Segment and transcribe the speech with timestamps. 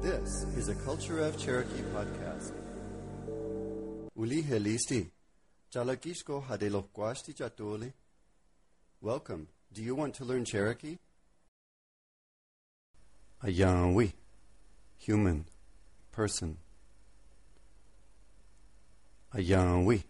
[0.00, 2.52] This is a Culture of Cherokee podcast.
[4.16, 5.10] Uli helisti.
[5.74, 7.92] Jalakishko hadelo kwasti chatuli.
[9.00, 9.48] Welcome.
[9.72, 10.98] Do you want to learn Cherokee?
[13.42, 14.12] Ayanwi.
[15.06, 15.44] Human.
[16.12, 16.56] Person.
[19.34, 20.02] Ayanwi.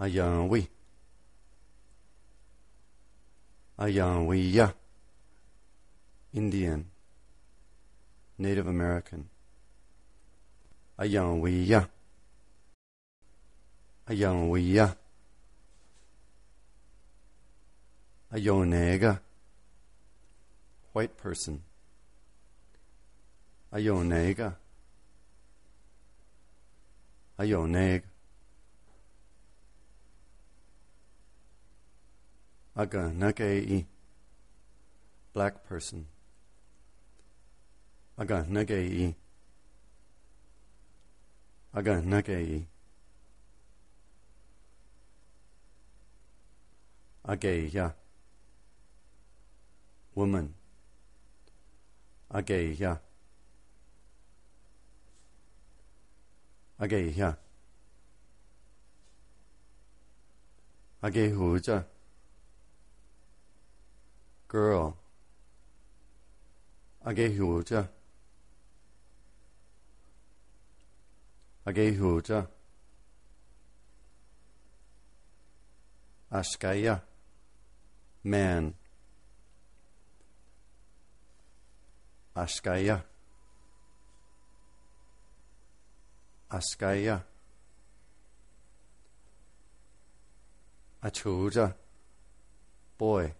[0.00, 0.68] Ayanwi.
[3.78, 4.74] Ayanwiya.
[6.32, 6.93] Indian.
[8.38, 9.28] Native American.
[10.98, 11.88] Ayanwiya.
[14.08, 14.96] Ayanwiya.
[18.32, 19.20] Ayonega.
[20.92, 21.62] White person.
[23.72, 24.56] Ayonega.
[27.38, 28.02] Ayoneg.
[32.76, 33.86] Aga nagei.
[35.32, 36.06] Black person.
[38.16, 39.14] Aga nagei.
[41.72, 42.66] Aga nagei.
[47.24, 47.94] Ageya.
[50.14, 50.54] Woman.
[52.30, 53.00] Ageya.
[56.78, 57.36] Ageya.
[61.02, 61.84] Agehuja.
[64.48, 64.96] Girl.
[67.04, 67.88] Agehuja.
[71.66, 72.46] Agehuja.
[76.30, 77.00] Ashkaya.
[78.22, 78.74] Man.
[82.36, 83.02] Ashkaya.
[86.50, 87.24] Ashkaya.
[91.02, 91.74] Achuja.
[92.98, 93.32] Boy.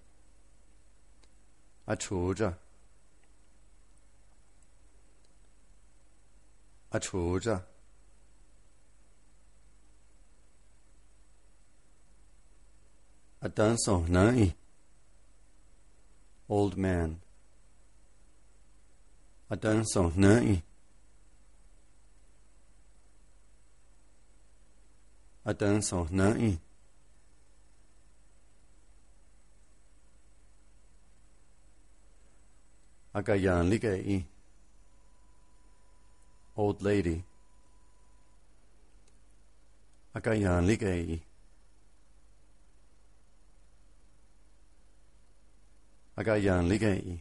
[1.87, 2.57] Achuja.
[6.91, 7.74] Achuja.
[13.45, 14.55] Adanso nai.
[16.49, 17.21] Old man.
[19.51, 20.63] Adanso nai.
[25.45, 26.59] Adanso nai.
[33.13, 34.25] Agayan ligai.
[36.57, 37.23] Old lady.
[40.15, 40.65] Agayan
[46.17, 46.39] ligai.
[46.39, 47.21] Agayan ligai.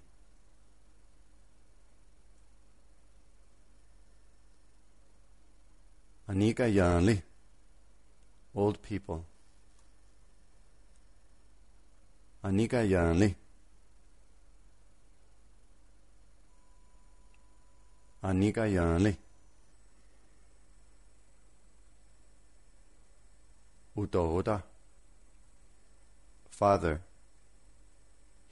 [6.30, 7.22] Anika Yanli.
[8.56, 9.26] Old people.
[12.44, 13.36] Anika Yanli.
[18.24, 19.16] Anika Yanli.
[23.98, 24.64] Udoda.
[26.50, 27.02] Father.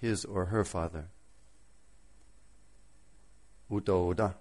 [0.01, 1.05] His or her father.
[3.71, 4.33] Udoda.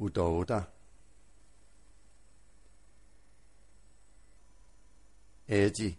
[0.00, 0.66] Udoda.
[5.50, 5.96] Eji.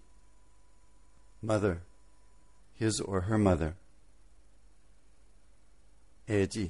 [1.41, 1.81] Mother.
[2.75, 3.75] His or her mother.
[6.29, 6.69] Eji.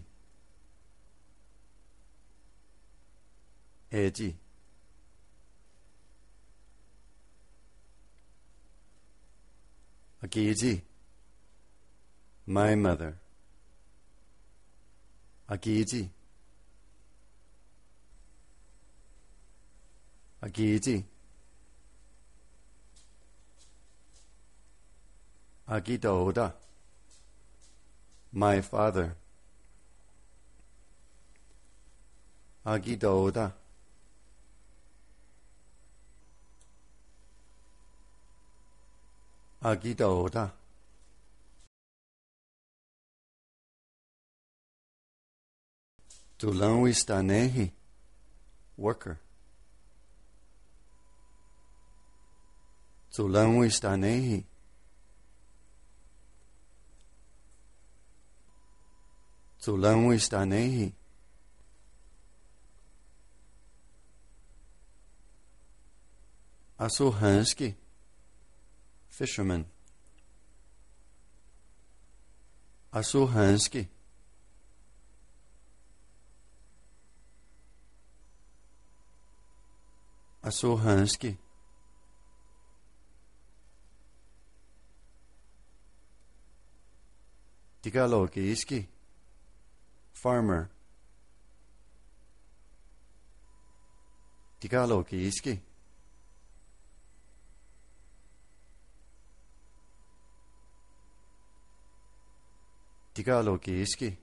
[3.94, 4.34] Eji.
[10.26, 10.82] Agiji.
[12.48, 13.16] My mother.
[15.50, 16.10] Agiji.
[20.42, 21.04] Agiji.
[25.70, 26.54] Agidoda.
[28.34, 29.16] My father.
[39.72, 40.54] aquí 到 Bogotá.
[46.38, 47.74] Tulão Staneri,
[48.78, 49.20] worker.
[53.10, 54.46] Tulão Staneri.
[59.58, 60.94] Tulão Staneri.
[66.78, 67.85] Assurhansky.
[69.18, 69.24] Stanehi.
[69.24, 69.66] Tulanwi stanehi.
[69.66, 69.66] Asuhansky.
[69.66, 69.66] Fisherman.
[72.94, 73.88] Asuhansky.
[80.44, 81.38] Asuhansky.
[87.82, 88.88] Tagalogese.
[90.14, 90.70] Farmer.
[103.16, 103.96] Tagalogese.
[103.96, 104.18] Tagalogese.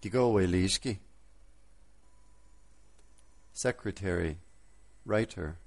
[0.00, 0.98] Tigoweliski.
[3.52, 4.38] Secretary,
[5.04, 5.58] writer.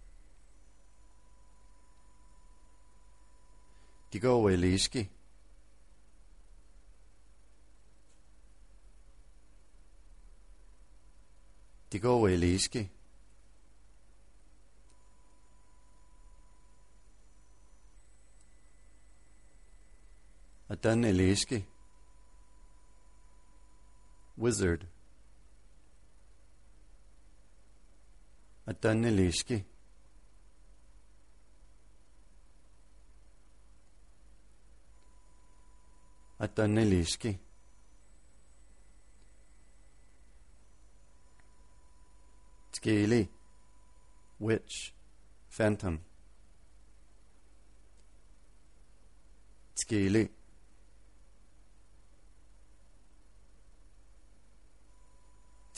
[11.91, 12.89] Tigoweliski.
[20.73, 20.83] Tigoweliski.
[20.87, 21.65] Adan er Eliski.
[24.37, 24.87] Wizard.
[28.65, 29.63] Adan er Eliski.
[36.39, 37.39] Adan er Eliski.
[42.71, 43.27] Scaly.
[44.39, 44.93] Witch.
[45.49, 45.99] Phantom.
[49.75, 50.42] Scaly.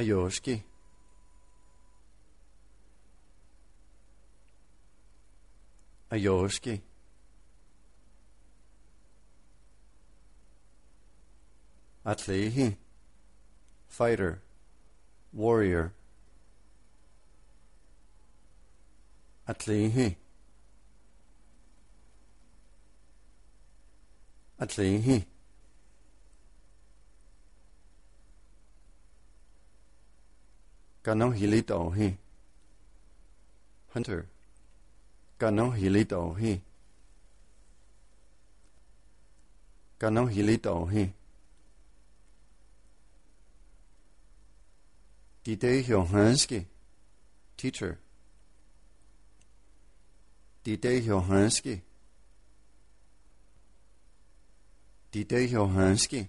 [0.00, 0.62] Ayoski.
[6.10, 6.80] Ayoski.
[12.06, 12.76] Atlehi.
[13.88, 14.40] Fighter.
[15.34, 15.92] Warrior.
[19.46, 20.16] Atlehi.
[24.58, 25.26] Atlehi.
[31.02, 32.16] Gano hilito hi.
[33.94, 34.26] Hunter.
[35.38, 36.60] Gano hilito hi.
[39.98, 41.12] Gano hilito hi.
[45.42, 46.66] Dide Johanski.
[47.56, 47.98] Teacher.
[50.62, 51.80] Dide Johanski.
[55.10, 56.28] Dide Johanski.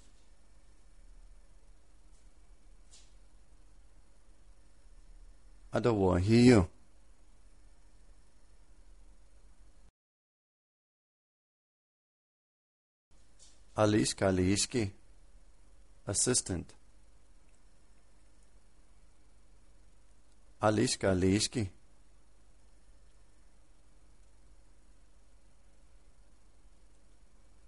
[5.73, 5.83] Magician.
[5.93, 6.11] Magical.
[6.11, 6.17] Ado Hiyo.
[6.17, 6.69] Ado Hiyo.
[13.75, 14.91] Alice Kaliski.
[16.05, 16.73] Assistant.
[20.61, 21.69] Alice Kaliski.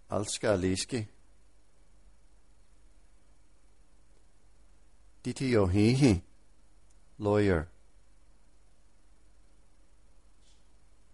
[0.10, 1.08] Alskaliski.
[5.24, 6.22] Ditiohihi.
[7.20, 7.68] Lawyer.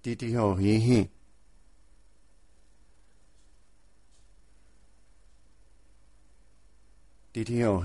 [0.01, 1.09] Didi ho hihi,
[7.33, 7.79] didi ho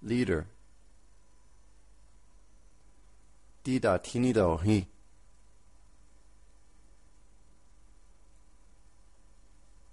[0.00, 0.46] leader,
[3.62, 3.98] dida
[4.32, 4.86] 道嘿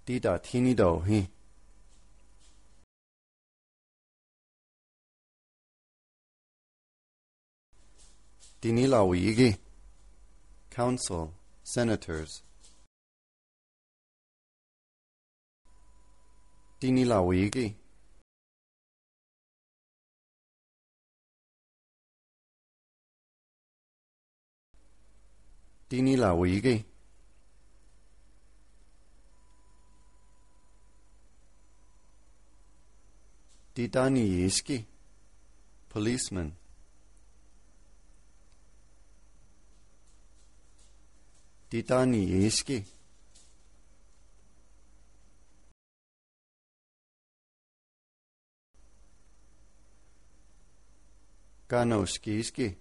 [0.04, 1.28] 滴答听你道嘿
[8.60, 9.56] Dinilawigi.
[10.70, 11.32] Council.
[11.62, 12.42] Senators.
[16.80, 17.76] Dinilawigi.
[25.88, 26.84] Dinilawigi.
[33.74, 34.84] Titaniiski,
[35.88, 36.57] policeman.
[41.70, 42.84] Titaniiski.
[51.68, 52.78] Ganoskiski,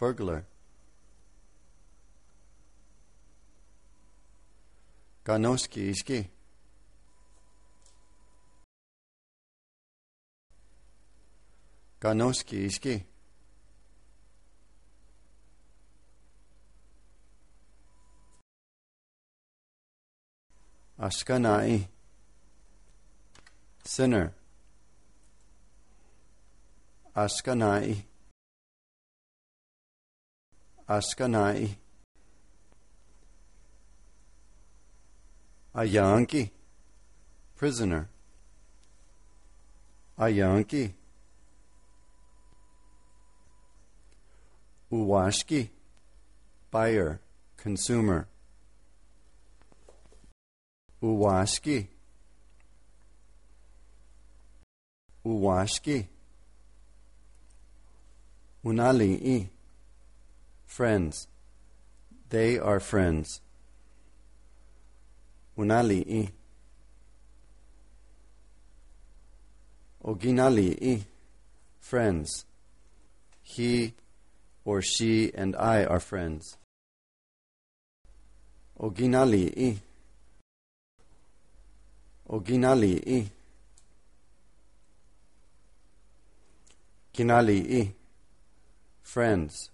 [0.00, 0.42] burglar.
[5.24, 6.30] Ganoskiski.
[12.00, 13.11] Ganoskiski.
[21.02, 21.88] Ashkanai.
[23.82, 24.32] Sinner.
[27.16, 28.04] Ashkanai.
[30.88, 31.70] Ashkanai.
[35.74, 36.52] A Yankee.
[37.56, 38.08] Prisoner.
[40.16, 40.94] A Yankee.
[44.92, 45.68] Uwashki.
[46.70, 47.20] Buyer.
[47.56, 48.28] Consumer.
[51.02, 51.88] Uwashki.
[55.26, 56.06] Uwashki.
[58.64, 59.48] Unali'i.
[60.64, 61.26] Friends.
[62.30, 63.40] They are friends.
[65.58, 66.30] Unali'i.
[70.04, 71.02] Oginali'i.
[71.80, 72.44] Friends.
[73.42, 73.94] He
[74.64, 76.56] or she and I are friends.
[78.78, 79.78] Oginali'i.
[82.32, 83.28] Oginali'i.
[87.12, 87.92] Kinali'i.
[89.02, 89.70] Friends.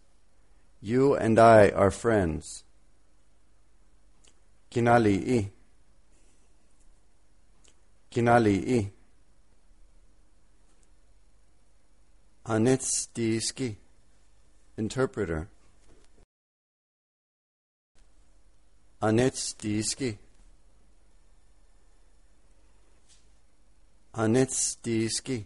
[0.81, 2.65] You and I are friends.
[4.73, 5.51] Kinali'i.
[8.11, 8.91] Kinali'i.
[12.45, 13.77] Anitstiski.
[14.77, 15.47] Interpreter.
[19.01, 20.19] Anitstiski.
[24.19, 25.45] Anitstiski.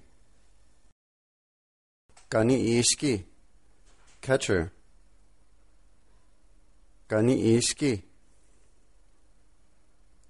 [2.31, 3.25] Ganiishki.
[4.23, 4.73] Catcher.
[7.07, 8.03] Ganiishki.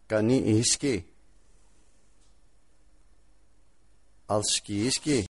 [0.08, 1.04] Ganiishki.
[4.28, 5.26] Alskiiski.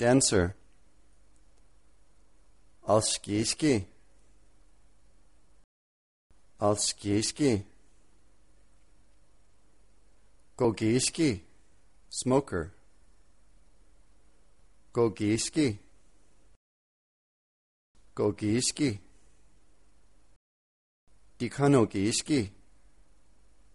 [0.00, 0.54] Dancer.
[2.88, 3.84] Alskiiski.
[6.60, 7.62] Alskiiski.
[10.56, 11.53] Gogiski.
[12.16, 12.70] Smoker.
[14.92, 15.78] Gogiski.
[18.14, 19.00] Gogiski.
[21.40, 22.52] Dikanogiski.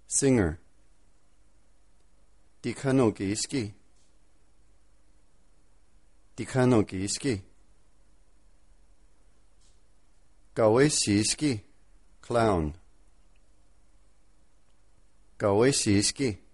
[0.08, 0.58] Singer.
[2.64, 3.74] Dikanogiski.
[6.38, 7.42] Dikanogiski.
[10.56, 11.60] Gawesiski.
[12.22, 12.74] Clown.
[15.38, 16.49] Gawesiski.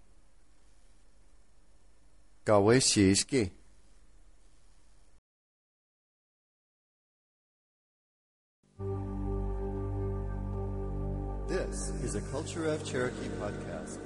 [11.48, 14.05] This is a Culture of Cherokee podcast.